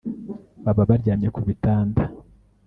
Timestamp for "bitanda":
1.47-2.01